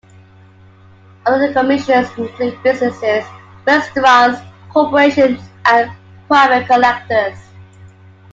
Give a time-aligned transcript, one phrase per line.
[1.27, 3.23] Other commissions include businesses,
[3.67, 5.91] restaurants corporations and
[6.27, 7.37] private collectors.